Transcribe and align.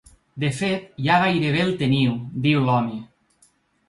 De 0.43 0.47
fet, 0.59 0.85
ja 1.07 1.17
gairebé 1.23 1.61
el 1.65 1.69
teniu, 1.81 2.15
diu 2.47 2.65
l’home. 2.69 2.97